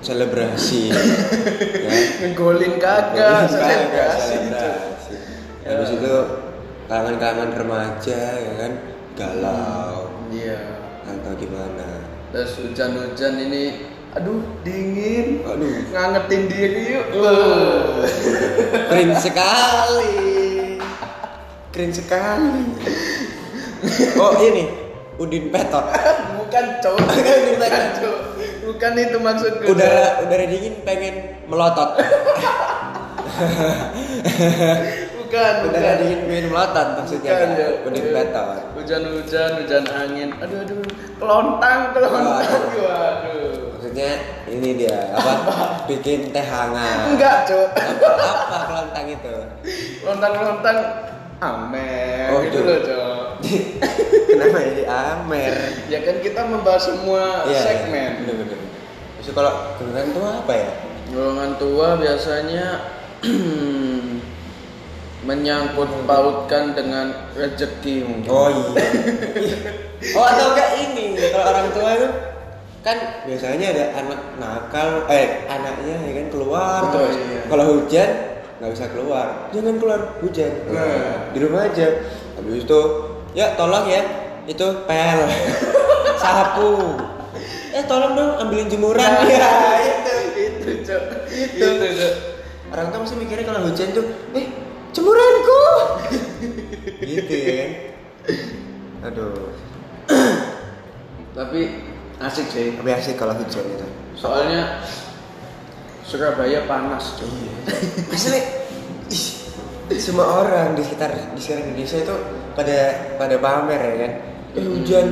selebrasi 0.00 0.92
ya 1.84 1.92
Ngegolin 2.20 2.76
kagak, 2.76 3.48
selebrasi. 3.48 4.36
Ya. 4.52 4.68
habis 5.64 5.90
itu 5.94 6.12
kalangan-kalangan 6.86 7.50
remaja 7.54 8.20
ya 8.36 8.52
kan 8.58 8.72
galau 9.12 10.08
Iya. 10.28 10.58
atau 11.04 11.32
gimana 11.36 11.88
Terus 12.32 12.52
hujan-hujan 12.58 13.34
ini 13.38 13.64
aduh 14.10 14.42
dingin. 14.62 15.42
aduh 15.42 15.72
Ngangetin 15.88 16.42
diri 16.46 16.82
yuk. 16.96 17.06
keren 18.88 19.10
sekali 19.14 20.78
keren 21.68 21.90
sekali 21.90 22.62
oh 24.16 24.32
ini 24.38 24.64
Udin 25.14 25.48
Petot 25.48 25.84
Bukan 26.34 26.64
cok. 26.80 26.96
Bukan 27.52 27.84
cok. 28.00 28.16
Bukan 28.62 28.92
itu 28.94 29.16
maksudku. 29.18 29.64
udara 29.68 30.22
udara 30.22 30.44
dingin 30.46 30.74
pengen 30.82 31.14
melotot 31.46 31.94
Bukan, 35.32 35.54
bukan. 35.64 35.72
udara 35.72 35.92
dingin 35.96 36.20
melotot 36.52 36.88
maksudnya 36.92 37.32
Bukan, 37.32 37.48
kan 37.48 37.56
ya. 37.56 37.68
Udin 37.88 38.04
Petot 38.12 38.48
Hujan-hujan, 38.76 39.50
hujan 39.64 39.84
angin. 39.88 40.28
Aduh, 40.36 40.60
aduh. 40.60 40.84
Kelontang, 41.16 41.80
kelontang. 41.96 42.52
Waduh. 42.76 43.72
maksudnya 43.72 44.10
ini 44.44 44.68
dia 44.76 45.08
apa 45.16 45.32
bikin 45.88 46.36
teh 46.36 46.44
hangat 46.44 47.16
Enggak, 47.16 47.48
cok. 47.48 47.68
apa 47.72 48.12
apa 48.44 48.58
kelontang 48.68 49.06
itu 49.08 49.34
Kelontang-kelontang 50.04 50.78
amer 51.40 52.28
Oh, 52.28 52.38
gitu 52.44 52.58
loh, 52.60 52.78
cok. 52.84 53.24
kenapa 54.28 54.58
jadi 54.60 54.84
Amer 54.84 55.52
Ya 55.88 56.04
kan 56.04 56.20
kita 56.20 56.44
membahas 56.44 56.92
semua 56.92 57.48
Iya, 57.48 57.56
segmen. 57.58 58.20
bener, 58.20 58.34
bener. 58.36 58.58
Terus 59.16 59.32
kalau 59.32 59.80
golongan 59.80 60.12
tua 60.12 60.30
apa 60.44 60.52
ya? 60.52 60.70
Golongan 61.08 61.50
tua 61.56 61.88
biasanya 61.96 62.64
menyangkut 65.22 65.86
pautkan 66.02 66.74
dengan 66.74 67.06
rezeki 67.32 68.02
mungkin. 68.02 68.28
Oh 68.28 68.48
iya. 68.50 68.70
oh 70.18 70.24
atau 70.24 70.46
enggak 70.50 70.70
ini 70.80 71.04
kalau 71.30 71.46
orang 71.46 71.68
tua 71.70 71.90
itu 71.94 72.08
kan 72.82 72.98
biasanya 73.22 73.66
ada 73.70 73.84
anak 73.96 74.20
nakal 74.36 74.88
eh 75.06 75.46
anaknya 75.46 75.94
ya 76.02 76.12
kan 76.12 76.26
keluar 76.28 76.80
Oh, 76.82 76.90
terus 76.90 77.14
iya. 77.16 77.40
kalau 77.46 77.64
hujan 77.78 78.08
nggak 78.58 78.70
bisa 78.74 78.86
keluar 78.90 79.26
jangan 79.50 79.74
keluar 79.78 80.00
hujan 80.18 80.50
Nah. 80.66 81.30
di 81.30 81.38
rumah 81.38 81.62
aja 81.64 81.86
habis 82.34 82.66
itu 82.66 82.80
ya 83.32 83.54
tolong 83.54 83.86
ya 83.86 84.02
itu 84.44 84.66
pel 84.82 85.20
sapu 86.18 86.98
eh 87.70 87.86
tolong 87.86 88.12
dong 88.12 88.30
ambilin 88.40 88.66
jemuran 88.66 88.98
Nah, 88.98 89.22
ya 89.30 89.50
itu 89.78 90.14
itu 90.34 90.70
Cok. 90.82 91.02
itu 91.30 91.66
Cok. 91.78 92.14
orang 92.74 92.86
tua 92.90 92.98
masih 93.00 93.16
mikirnya 93.16 93.46
kalau 93.46 93.62
hujan 93.62 93.88
tuh 93.92 94.04
eh 94.34 94.46
jemuranku 94.92 95.62
gitu 97.02 97.32
ya 97.32 97.52
kan 97.56 97.70
aduh 99.10 99.50
tapi 101.32 101.60
asik 102.20 102.46
sih 102.52 102.76
tapi 102.76 102.90
asik 102.92 103.16
kalau 103.18 103.34
hujan 103.34 103.64
itu 103.66 103.86
soalnya 104.14 104.84
Surabaya 106.12 106.68
panas 106.68 107.16
Cok. 107.16 107.30
Asli 108.12 108.36
ih, 109.08 109.26
semua 109.96 110.44
orang 110.44 110.76
di 110.76 110.84
sekitar 110.84 111.32
di 111.32 111.40
sekitar 111.40 111.64
Indonesia 111.64 111.98
itu 112.04 112.16
pada 112.52 112.78
pada 113.16 113.36
pamer 113.40 113.80
ya 113.80 113.94
kan. 113.96 114.12
Eh 114.52 114.66
hujan, 114.68 115.06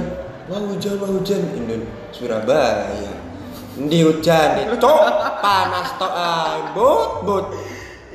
wah 0.52 0.60
hujan, 0.60 1.00
wah 1.00 1.08
hujan. 1.08 1.40
Indon 1.56 1.88
Surabaya. 2.12 3.16
Di 3.80 4.04
hujan 4.04 4.60
itu 4.60 4.92
panas 5.40 5.88
tok 5.96 6.12
ah, 6.12 6.68
bot 6.76 7.24
bot. 7.24 7.48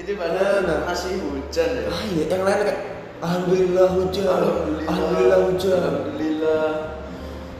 Ini 0.05 0.13
padahal 0.13 0.85
masih 0.85 1.17
hujan 1.17 1.69
ya? 1.81 1.89
Ah 1.89 2.01
iya, 2.05 2.23
yang 2.29 2.43
lain 2.45 2.61
kan 2.61 2.77
Alhamdulillah 3.25 3.87
hujan, 3.97 4.27
Alhamdulillah. 4.29 5.39
hujan. 5.49 5.81
Alhamdulillah. 5.81 6.69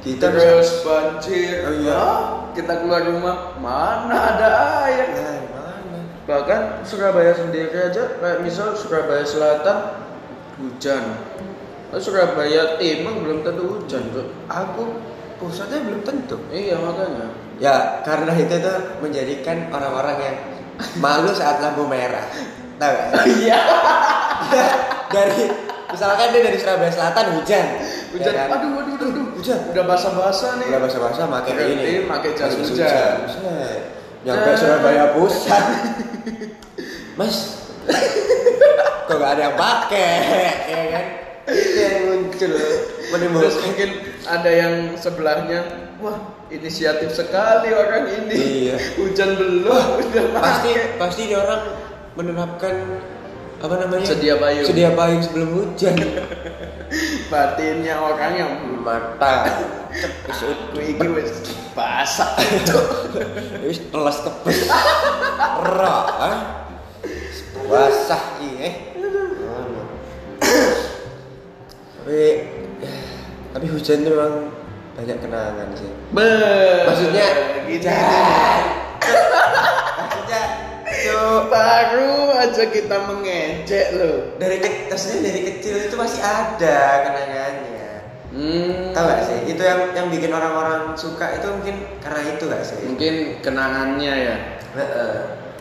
Kita 0.05 0.25
terus 0.29 0.85
banjir. 0.85 1.65
Oh, 1.65 1.73
iya. 1.73 1.93
Ah, 1.97 2.21
kita 2.53 2.85
keluar 2.85 3.01
rumah 3.01 3.57
mana 3.57 4.37
ada 4.37 4.49
air? 4.85 5.09
Nah, 5.17 5.41
mana? 5.49 5.99
bahkan 6.29 6.61
Surabaya 6.85 7.33
sendiri 7.33 7.73
aja 7.73 8.21
kayak 8.21 8.45
misal 8.45 8.77
Surabaya 8.77 9.25
Selatan 9.25 10.05
hujan. 10.61 11.17
Nah, 11.89 11.97
Surabaya 11.97 12.77
Timur 12.77 13.25
belum 13.25 13.41
tentu 13.41 13.63
hujan 13.65 14.13
tuh 14.13 14.29
Aku 14.45 15.01
pusatnya 15.41 15.81
belum 15.81 16.05
tentu. 16.05 16.37
iya 16.53 16.77
makanya. 16.77 17.33
Ya, 17.57 18.05
karena 18.05 18.37
itu 18.37 18.53
tuh 18.61 19.01
menjadikan 19.01 19.73
orang-orang 19.73 20.17
yang 20.21 20.37
malu 20.97 21.31
saat 21.31 21.59
lampu 21.59 21.87
merah. 21.87 22.27
Tahu 22.75 22.91
gak? 22.91 23.07
iya 23.39 23.59
dari 25.07 25.47
misalkan 25.87 26.35
dia 26.35 26.41
dari 26.43 26.57
Surabaya 26.59 26.91
Selatan 26.91 27.25
hujan. 27.39 27.65
hujan 28.11 28.33
ya 28.35 28.47
kan? 28.51 28.59
aduh 28.59 28.83
aduh 28.83 28.93
aduh, 28.99 29.07
aduh. 29.11 29.25
Hujan. 29.39 29.59
udah 29.71 29.83
basah-basah 29.87 30.51
nih 30.59 30.67
Udah 30.71 30.81
basah-basah 30.83 31.25
pakai 31.31 31.53
ini. 31.71 31.91
pakai 32.03 32.29
jas 32.35 32.53
hujan. 32.59 33.15
Buset. 33.23 33.81
Nyampe 34.25 34.49
Nah. 34.49 34.57
Surabaya 34.57 35.05
pusat. 35.13 35.63
Mas, 37.19 37.35
kok 39.07 39.15
gak 39.15 39.31
ada 39.39 39.41
yang 39.47 39.55
pakai, 39.55 40.11
ya 40.67 40.83
kan? 40.91 41.05
Itu 41.47 41.77
yang 41.79 41.95
muncul 42.11 42.49
terus 42.51 42.75
menimbulkan 43.07 43.55
mungkin 43.63 43.89
ada 44.25 44.51
yang 44.51 44.73
sebelahnya 44.99 45.59
wah 45.99 46.17
inisiatif 46.51 47.11
sekali 47.15 47.71
orang 47.71 48.05
ini 48.23 48.35
Iya. 48.67 48.75
hujan 48.99 49.39
belum 49.39 49.83
udah 50.01 50.25
pasti 50.35 50.69
pakai. 50.75 50.99
pasti 50.99 51.21
dia 51.31 51.39
orang 51.39 51.61
menerapkan 52.15 52.75
apa 53.55 53.75
namanya 53.81 54.05
Sedia 54.05 54.35
payung. 54.35 54.67
sedia 54.67 54.91
payung 54.93 55.23
sebelum 55.23 55.49
hujan 55.55 55.95
batinnya 57.31 57.95
orang 57.97 58.33
yang 58.35 58.51
mata 58.83 59.47
aku 60.29 60.77
iki 60.83 61.07
wis 61.07 61.31
basah 61.73 62.35
wis 63.65 63.79
telas 63.89 64.21
kepes 64.21 64.69
ra 65.65 65.97
ah. 66.19 66.37
basah 67.65 68.21
iki 68.37 68.51
eh 68.59 68.73
tapi 72.05 72.21
tapi 73.55 73.65
hujan 73.71 74.03
itu 74.05 74.09
memang 74.13 74.35
banyak 74.95 75.17
kenangan 75.19 75.67
sih. 75.75 75.91
Be- 76.09 76.83
Maksudnya, 76.87 77.27
jangan. 77.77 78.61
maksudnya 79.99 80.41
Cuk, 80.85 81.41
baru 81.51 82.33
aja 82.33 82.63
kita 82.65 82.97
mengejek 83.05 83.87
loh 83.93 84.15
dari 84.39 84.57
kecil 84.57 85.21
dari 85.21 85.41
kecil 85.43 85.75
itu 85.85 85.95
masih 85.95 86.21
ada 86.23 86.79
kenangannya. 87.05 87.89
Hmm, 88.31 88.91
tahu 88.91 89.05
gak 89.05 89.21
sih? 89.23 89.39
Itu 89.47 89.61
yang 89.61 89.91
yang 89.93 90.07
bikin 90.09 90.31
orang-orang 90.31 90.95
suka 90.95 91.35
itu 91.35 91.47
mungkin 91.51 91.75
karena 91.99 92.21
itu 92.25 92.43
gak 92.47 92.63
sih? 92.63 92.79
Mungkin 92.83 93.13
kenangannya 93.39 94.13
ya. 94.13 94.35
Heeh. 94.73 95.15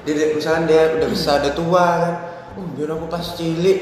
dia 0.04 0.12
dia- 0.14 0.32
misalkan 0.32 0.64
dia 0.66 0.96
udah 0.96 1.08
besar 1.14 1.42
udah 1.42 1.54
tua 1.54 1.86
kan. 2.00 2.14
Oh 2.54 2.64
biar 2.72 2.94
aku 2.94 3.06
pas 3.10 3.24
cilik 3.34 3.80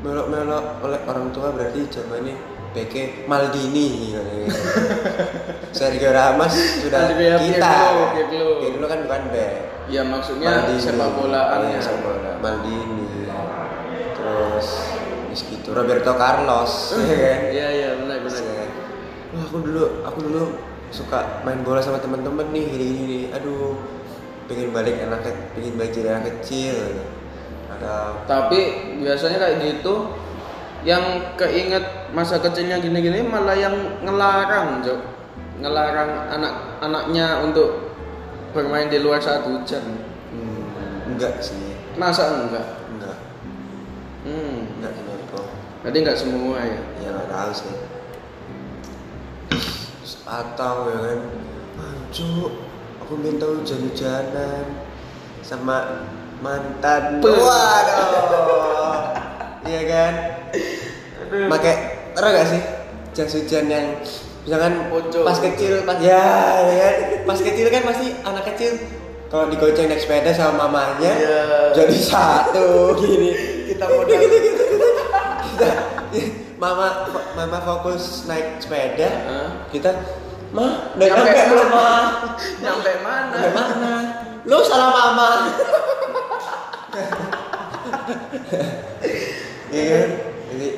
melok-melok 0.00 0.64
oleh 0.80 1.00
orang 1.04 1.28
tua 1.30 1.52
berarti 1.52 1.84
zamannya 1.88 2.34
PK 2.74 3.24
Maldini. 3.30 4.12
Sergio 5.70 6.10
Ramos 6.10 6.54
sudah 6.82 7.08
Andrea 7.08 7.38
kita. 7.38 7.74
Pirlo, 8.60 8.86
kan 8.90 9.00
bukan 9.06 9.22
back 9.30 9.52
ya 9.88 10.00
maksudnya 10.00 10.64
sepak 10.80 11.12
bolaannya 11.16 11.76
Iya, 11.76 11.80
sepak 11.80 12.00
bola. 12.02 12.32
Maldini. 12.42 13.30
Terus 14.14 14.68
gitu. 15.34 15.68
Roberto 15.74 16.12
Carlos. 16.18 16.72
Ya 16.98 17.16
kan? 17.16 17.40
iya 17.50 17.66
iya 17.70 17.88
benar 18.02 18.18
benar. 18.22 18.38
Set. 18.42 18.70
Wah 19.34 19.42
aku 19.46 19.56
dulu 19.62 19.84
aku 20.06 20.18
dulu 20.22 20.42
suka 20.94 21.42
main 21.42 21.62
bola 21.66 21.82
sama 21.82 21.98
teman-teman 21.98 22.54
nih 22.54 22.70
gini 22.70 22.86
gini 23.02 23.20
aduh 23.34 23.74
pengen 24.46 24.70
balik 24.70 24.94
anak 25.02 25.26
pengen 25.58 25.74
balik 25.74 25.90
jadi 25.90 26.18
anak 26.18 26.24
kecil. 26.38 26.76
Ada 27.74 28.26
tapi 28.30 28.60
biasanya 29.02 29.38
kayak 29.42 29.56
gitu 29.62 30.14
yang 30.84 31.32
keinget 31.40 32.12
masa 32.12 32.36
kecilnya 32.38 32.76
gini-gini 32.78 33.24
malah 33.24 33.56
yang 33.56 33.72
ngelarang 34.04 34.84
Jok 34.84 35.14
ngelarang 35.64 36.28
anak-anaknya 36.28 37.40
untuk 37.46 37.94
bermain 38.50 38.90
di 38.90 38.98
luar 39.02 39.22
saat 39.22 39.46
hujan. 39.46 39.82
Hmm, 40.30 41.14
enggak 41.14 41.38
sih. 41.42 41.74
Masa 41.94 42.46
enggak? 42.46 42.84
Enggak. 42.90 43.18
Hmm. 44.26 44.66
Enggak 44.78 44.92
kenapa 44.98 45.40
berarti 45.82 45.98
enggak 46.02 46.18
semua 46.18 46.58
ya? 46.58 46.80
Ya 47.02 47.08
nggak 47.14 47.28
tahu 47.30 47.50
sih. 47.54 47.74
Atau 50.24 50.74
ya 50.90 50.98
kan 51.00 51.20
anjuk 51.80 52.52
aku 53.02 53.14
minta 53.16 53.46
hujan-hujanan 53.46 54.64
sama 55.40 56.10
mantan. 56.42 57.22
Waduh. 57.22 59.00
Iya 59.64 59.82
kan 59.88 60.43
pakai 61.46 61.74
tahu 62.12 62.28
gak 62.28 62.46
sih? 62.46 62.62
Jas 63.12 63.30
hujan 63.32 63.64
yang 63.66 63.86
misalkan 64.42 64.90
Pocong. 64.90 65.22
pas 65.22 65.38
kecil 65.40 65.82
pas 65.82 65.96
ya, 65.96 66.24
ya 66.60 66.74
kan? 66.76 66.94
Pas 67.24 67.38
kecil 67.38 67.66
kan 67.68 67.82
pasti 67.84 68.06
anak 68.20 68.44
kecil 68.48 68.72
kalau 69.26 69.48
digoceng 69.48 69.86
naik 69.86 69.98
sepeda 69.98 70.30
sama 70.30 70.66
mamanya 70.66 71.10
Iya. 71.10 71.42
jadi 71.72 71.96
satu 71.96 72.68
gini. 73.00 73.30
Kita 73.66 73.84
modal. 73.84 74.10
Gitu 74.12 74.36
gitu 74.36 74.62
gitu 74.68 74.88
kita 75.48 75.70
mama 76.54 77.06
mama 77.34 77.58
fokus 77.60 78.24
naik 78.24 78.58
sepeda 78.58 79.10
Hah? 79.24 79.50
kita 79.68 79.90
mah 80.50 80.94
udah 80.94 81.06
Nyampe 81.08 81.28
nyampe 81.28 81.42
belum 81.50 81.68
mah 81.68 82.04
nyampe 82.60 82.92
mana? 83.00 83.36
Sampai 83.36 83.52
mana? 83.52 83.92
Lu 84.44 84.58
salah 84.60 84.90
mama. 84.90 85.30
Iya? 89.70 90.00
jadi 90.46 90.68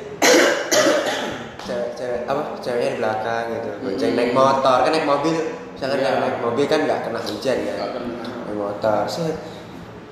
cewek 1.61 1.89
cewek 1.93 2.21
apa 2.25 2.41
ceweknya 2.57 2.86
di 2.86 2.86
belakang 2.97 3.43
gitu. 3.53 3.69
Bonceng 3.81 4.11
naik 4.17 4.31
motor. 4.33 4.77
Kan 4.83 4.91
naik 4.91 5.07
mobil 5.07 5.35
misalkan 5.73 5.97
Iya. 6.01 6.11
naik 6.17 6.37
mobil 6.41 6.65
kan 6.65 6.79
nggak 6.85 6.99
kena 7.05 7.19
hujan 7.21 7.57
ya. 7.63 7.75
Naik 7.77 8.57
motor. 8.57 9.01
Set. 9.05 9.35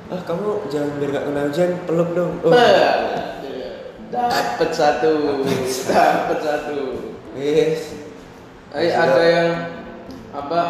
Ah 0.06 0.22
kamu 0.22 0.70
jangan 0.70 0.90
biar 1.02 1.10
nggak 1.18 1.26
kena 1.26 1.42
hujan 1.50 1.70
peluk 1.90 2.10
dong. 2.14 2.34
Oh. 2.46 2.54
dapat 4.14 4.70
satu. 4.72 5.42
Dapat 5.90 6.40
satu. 6.40 6.78
Yes. 7.36 8.06
Eh, 8.76 8.92
Sudah. 8.92 9.04
ada 9.08 9.24
yang 9.24 9.52
apa 10.36 10.62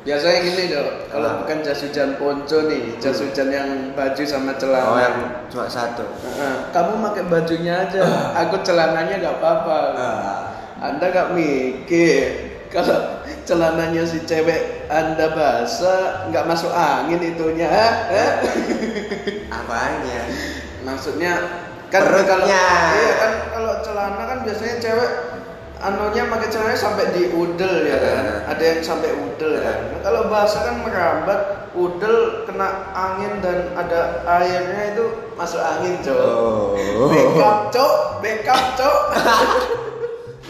biasanya 0.00 0.38
gini 0.42 0.72
dong 0.72 1.06
kalau 1.12 1.44
bukan 1.44 1.60
jas 1.62 1.84
hujan 1.84 2.16
ponco 2.18 2.66
nih 2.66 2.98
jas 2.98 3.22
hujan 3.22 3.48
yang 3.54 3.68
baju 3.94 4.22
sama 4.26 4.54
celana. 4.58 4.86
Oh 4.86 4.98
yang 4.98 5.16
cuma 5.46 5.70
satu. 5.70 6.02
Heeh, 6.26 6.54
kamu 6.74 6.92
pakai 7.04 7.24
bajunya 7.30 7.86
aja. 7.86 8.00
Aku 8.44 8.58
celananya 8.66 9.14
nggak 9.18 9.36
apa-apa. 9.38 9.78
Ah. 9.94 10.49
Anda 10.80 11.06
nggak 11.06 11.28
mikir 11.36 12.24
kalau 12.72 13.20
celananya 13.44 14.06
si 14.06 14.24
cewek 14.24 14.88
anda 14.88 15.30
basah 15.34 16.30
nggak 16.30 16.46
masuk 16.46 16.70
angin 16.70 17.20
itunya? 17.20 17.68
Ha? 17.68 17.88
Apanya? 19.50 20.20
maksudnya 20.80 21.32
kan 21.92 22.00
kalau 22.06 22.46
iya 22.46 23.12
kan 23.18 23.32
kalau 23.52 23.72
celana 23.84 24.22
kan 24.24 24.38
biasanya 24.46 24.80
cewek 24.80 25.10
anunya 25.76 26.24
pakai 26.24 26.48
celananya 26.48 26.78
sampai 26.78 27.04
di 27.12 27.22
udel 27.32 27.74
ya 27.84 27.96
kan 28.00 28.24
Eh. 28.24 28.38
ada 28.48 28.62
yang 28.64 28.80
sampai 28.80 29.10
udel 29.12 29.60
kan 29.60 29.76
Nah, 29.92 30.00
kalau 30.00 30.32
basah 30.32 30.60
kan 30.64 30.76
merambat 30.80 31.40
udel 31.76 32.44
kena 32.48 32.68
angin 32.92 33.44
dan 33.44 33.72
ada 33.76 34.24
airnya 34.24 34.96
itu 34.96 35.04
masuk 35.36 35.60
angin 35.60 36.00
cok 36.00 36.16
Oh. 36.16 37.08
backup 37.12 37.58
cok 37.68 37.94
backup 38.24 38.64
cok 38.80 38.98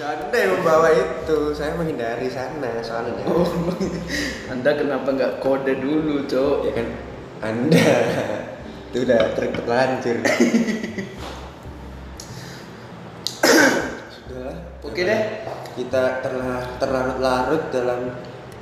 Anda 0.00 0.32
yang 0.32 0.52
membawa 0.56 0.88
itu, 0.96 1.52
saya 1.52 1.76
menghindari 1.76 2.32
sana 2.32 2.80
soalnya. 2.80 3.20
Oh, 3.28 3.44
anda 4.48 4.72
kenapa 4.72 5.12
nggak 5.12 5.44
kode 5.44 5.76
dulu 5.76 6.24
cok 6.24 6.56
Ya 6.64 6.72
kan, 6.72 6.88
Anda 7.44 7.88
itu 8.88 9.04
udah 9.04 9.20
ter- 9.36 9.52
terlanjur. 9.52 10.16
Sudahlah. 14.10 14.56
Oke 14.80 15.00
deh. 15.04 15.20
Kita 15.76 16.24
terla- 16.24 16.66
terlarut-larut 16.80 17.68
dalam 17.68 18.00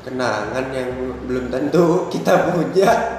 kenangan 0.03 0.67
yang 0.75 0.91
belum 1.25 1.49
tentu 1.49 2.11
kita 2.11 2.51
punya. 2.51 3.17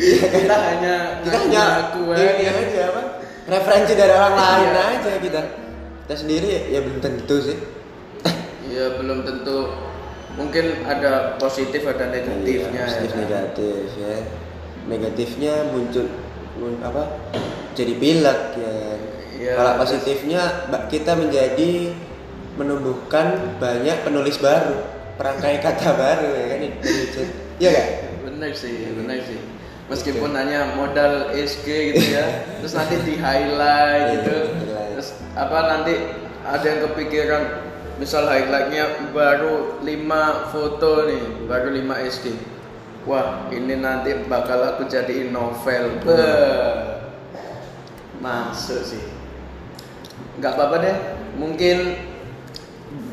kita 0.00 0.56
hanya 0.56 0.94
kita 1.24 1.36
hanya 1.48 1.62
ngaku 1.90 2.12
ini 2.12 2.44
aja. 2.44 2.82
apa? 2.92 3.02
Referensi 3.50 3.92
dari 3.96 4.12
orang 4.12 4.36
lain 4.36 4.68
Iya. 4.68 4.82
aja 5.00 5.10
kita. 5.16 5.40
Kita 6.10 6.26
sendiri 6.26 6.74
ya 6.74 6.82
belum 6.82 6.98
tentu 6.98 7.38
sih. 7.38 7.54
ya 8.66 8.98
belum 8.98 9.22
tentu. 9.22 9.70
Mungkin 10.34 10.82
ada 10.82 11.38
positif 11.38 11.86
ada 11.86 12.10
negatifnya 12.10 12.66
Iya, 12.66 12.82
positif 12.82 13.06
ya. 13.06 13.14
kan? 13.14 13.22
negatif 13.22 13.86
ya. 13.94 14.14
Negatifnya 14.90 15.54
muncul 15.70 16.10
mun- 16.58 16.82
apa 16.82 17.14
jadi 17.78 17.94
pilek 17.94 18.40
ya. 18.58 18.74
Iya, 19.38 19.52
kalau 19.54 19.72
positifnya 19.78 20.42
kita 20.90 21.14
menjadi 21.14 21.94
menumbuhkan 22.58 23.54
banyak 23.62 24.02
penulis 24.02 24.42
baru 24.42 24.82
perangkai 25.14 25.62
kata 25.70 25.94
baru 25.94 26.26
ya 26.26 26.44
kan 26.50 26.60
iya 27.62 27.68
gak 27.70 27.88
bener 28.26 28.50
sih 28.50 28.98
bener 28.98 29.22
sih. 29.22 29.38
Meskipun 29.86 30.34
hanya 30.34 30.74
modal 30.74 31.30
SG 31.30 31.94
gitu 31.94 32.18
ya 32.18 32.26
terus 32.58 32.74
nanti 32.74 32.98
di 32.98 33.14
highlight 33.14 34.26
gitu. 34.26 34.38
Iya, 34.42 34.58
terus 34.58 34.69
apa 35.36 35.58
nanti 35.70 35.94
ada 36.42 36.64
yang 36.64 36.80
kepikiran 36.90 37.42
misal 38.00 38.26
highlightnya 38.26 39.12
baru 39.12 39.82
5 39.84 40.52
foto 40.54 41.06
nih 41.06 41.24
baru 41.46 41.68
5 41.74 42.08
SG 42.10 42.26
wah 43.08 43.48
ini 43.52 43.80
nanti 43.80 44.12
bakal 44.28 44.60
aku 44.64 44.84
jadiin 44.88 45.32
novel. 45.32 46.00
Masuk 48.20 48.80
sih. 48.84 49.04
Nggak 50.36 50.52
apa-apa 50.56 50.76
deh. 50.84 50.96
Mungkin 51.40 51.78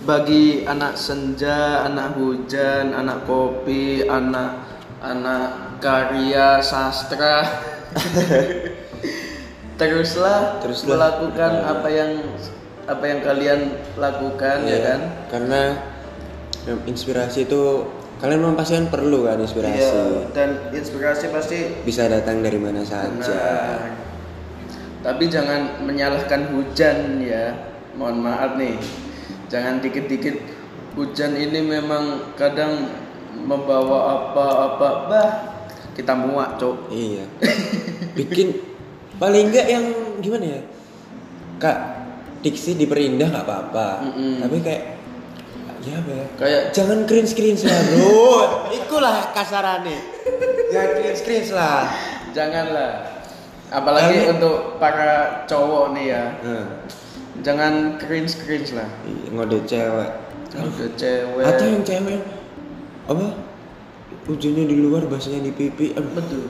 bagi 0.03 0.67
anak 0.67 0.99
senja, 0.99 1.88
anak 1.88 2.15
hujan, 2.19 2.91
anak 2.91 3.23
kopi, 3.27 4.03
anak 4.08 4.67
anak 4.97 5.77
karya 5.77 6.58
sastra 6.60 7.45
teruslah, 9.77 10.57
Teruslah. 10.59 10.89
melakukan 10.89 11.51
Nah. 11.55 11.71
apa 11.71 11.87
yang 11.87 12.11
apa 12.83 13.03
yang 13.03 13.19
kalian 13.19 13.59
lakukan 13.95 14.57
ya 14.63 14.69
Iya, 14.69 14.79
kan 14.81 14.99
karena 15.27 15.61
inspirasi 16.83 17.45
itu 17.45 17.83
kalian 18.17 18.41
memang 18.41 18.55
pasti 18.55 18.73
kan 18.75 18.87
perlu 18.87 19.23
kan 19.23 19.37
inspirasi 19.37 19.77
Iya, 19.77 20.31
dan 20.31 20.49
inspirasi 20.71 21.25
pasti 21.29 21.57
bisa 21.83 22.07
datang 22.07 22.39
dari 22.39 22.55
mana 22.55 22.81
saja 22.81 23.11
benar. 23.11 23.91
tapi 24.99 25.23
jangan 25.27 25.83
menyalahkan 25.83 26.49
hujan 26.49 27.21
ya 27.21 27.53
mohon 27.93 28.19
maaf 28.19 28.55
nih 28.55 28.75
jangan 29.47 29.77
dikit-dikit 29.77 30.35
hujan 30.93 31.35
ini 31.35 31.61
memang 31.61 32.33
kadang 32.33 32.89
membawa 33.37 34.31
apa-apa 34.31 34.89
bah 35.05 35.29
kita 35.93 36.13
muak 36.13 36.57
cok 36.57 36.89
Iya. 36.89 37.25
Bikin 38.13 38.47
paling 39.17 39.49
enggak 39.49 39.67
yang 39.67 39.86
gimana 40.19 40.45
ya? 40.47 40.62
Kak, 41.58 41.77
diksi 42.39 42.73
diperindah 42.73 43.27
nggak 43.27 43.43
apa-apa. 43.43 43.88
Mm-mm. 44.03 44.34
Tapi 44.41 44.58
kayak 44.62 44.84
ya 45.82 45.95
apa 45.97 46.12
ya? 46.12 46.25
kayak 46.36 46.62
Jangan 46.71 46.99
clean 47.03 47.25
screen 47.25 47.56
selalu. 47.56 48.12
Ikulah 48.77 49.32
kasarannya. 49.32 49.99
Jangan 50.67 50.89
clean 50.95 51.15
screen 51.15 51.43
lah. 51.51 51.88
janganlah 52.27 52.91
apalagi 53.67 54.21
Karena- 54.21 54.32
untuk 54.32 54.77
para 54.77 55.12
cowok 55.43 55.91
nih 55.91 56.06
ya 56.08 56.23
Nah, 56.39 56.65
jangan 57.41 57.97
cringe 57.97 58.38
cringe 58.38 58.77
lah 58.77 58.86
iya, 59.03 59.27
ngode 59.34 59.58
cewek. 59.65 60.12
udah 60.53 60.89
cewek 60.93 61.43
Atau 61.43 61.65
yang 61.65 61.82
cewek 61.82 62.21
apa? 63.08 63.27
Ujungnya 64.27 64.67
di 64.67 64.77
luar, 64.77 65.08
bahasanya 65.08 65.39
di 65.41 65.51
pipi. 65.51 65.95
Aduh, 65.95 66.12
betul 66.13 66.45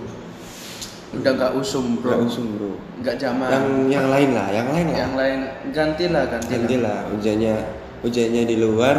udah 1.18 1.32
nggak 1.34 1.52
usum 1.58 1.86
nggak 1.98 2.14
bro 2.18 2.26
usum 2.30 2.46
bro. 2.56 2.72
nggak 3.02 3.16
zaman 3.18 3.50
Yang 3.50 3.66
yang 3.90 4.08
lain 4.14 4.30
lah, 4.38 4.48
yang 4.54 4.68
lain 4.70 4.86
lah. 4.88 4.98
yang 4.98 5.14
lain 5.18 5.40
gantilah 5.72 6.24
gantilah 6.30 6.54
Ganti 6.54 6.76
lah 6.78 6.98
hujannya 7.10 7.54
hujannya 7.98 8.42
di 8.46 8.56
luar, 8.62 8.96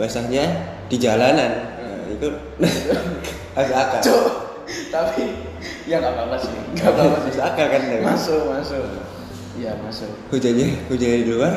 basahnya 0.00 0.44
di 0.88 0.96
jalanan. 0.96 1.52
Nah, 1.76 2.08
itu 2.08 2.28
agak 3.60 3.76
akal. 3.76 4.00
Cok, 4.00 4.26
tapi 4.88 5.24
ya 5.84 6.00
nggak 6.00 6.16
apa-apa 6.16 6.36
sih 6.40 6.52
nggak 6.72 6.88
apa-apa 6.88 7.18
sih 7.28 7.42
akal 7.44 7.66
kan? 7.68 7.80
Masuk 8.00 8.42
masuk 8.48 8.82
ya 9.60 9.76
masuk 9.84 10.08
Hujannya 10.32 10.66
hujannya 10.88 11.18
di 11.20 11.28
luar, 11.28 11.52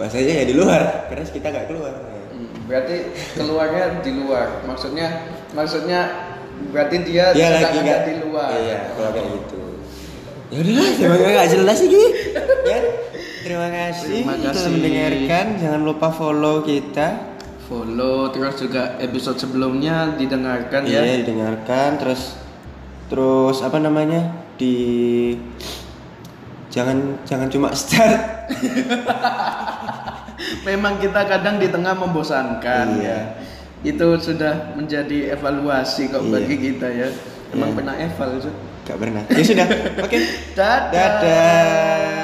basahnya 0.00 0.32
ya 0.40 0.44
di 0.48 0.54
luar 0.56 0.80
karena 1.12 1.24
kita 1.28 1.46
nggak 1.52 1.66
keluar. 1.68 1.92
Hmm, 2.32 2.48
berarti 2.64 2.96
keluarnya 3.36 3.82
di 4.00 4.10
luar 4.16 4.64
maksudnya 4.64 5.06
maksudnya 5.52 6.00
berarti 6.68 6.96
dia 7.02 7.24
Dia 7.30 7.48
lagi 7.52 7.76
nggak 7.78 8.00
di 8.02 8.12
luar 8.20 8.48
Iya, 8.52 8.78
kalau 8.92 9.10
kayak 9.10 9.28
gitu. 9.28 9.56
Ya 10.52 10.58
udah, 10.60 10.88
emang 11.00 11.18
nggak 11.22 11.48
jelas 11.50 11.76
sih 11.76 11.88
Gi. 11.88 12.04
Ya. 12.62 12.78
Terima 13.42 13.68
kasih, 13.68 14.22
Terima 14.22 14.34
telah 14.38 14.54
kasih. 14.54 14.70
mendengarkan. 14.70 15.44
Jangan 15.58 15.80
lupa 15.82 16.06
follow 16.10 16.62
kita. 16.62 17.08
follow 17.62 18.28
terus 18.28 18.54
juga 18.60 18.96
episode 18.98 19.36
sebelumnya 19.36 20.14
didengarkan 20.14 20.84
Iya, 20.84 21.00
ya 21.00 21.14
didengarkan 21.18 21.88
terus 21.96 22.36
terus 23.08 23.60
apa 23.60 23.76
namanya? 23.76 24.28
Di 24.54 24.76
jangan 26.68 27.16
jangan 27.24 27.48
cuma 27.48 27.68
start. 27.72 28.20
memang 30.62 30.98
kita 30.98 31.20
kadang 31.24 31.56
di 31.56 31.66
tengah 31.66 31.94
membosankan 31.94 32.86
Iya. 32.98 33.08
ya 33.08 33.18
itu 33.82 34.06
sudah 34.16 34.74
menjadi 34.74 35.34
evaluasi 35.34 36.06
kok 36.08 36.22
Iya. 36.22 36.30
bagi 36.32 36.56
kita 36.56 36.86
ya 36.86 37.08
emang 37.50 37.70
Iya. 37.70 37.76
pernah 37.76 37.94
eval 37.98 38.30
Cuk? 38.38 38.54
Gak 38.82 38.98
pernah. 38.98 39.22
Ya 39.30 39.42
sudah. 39.42 39.66
Oke. 40.06 40.18
dadah 40.54 40.90
Dadah. 40.90 42.21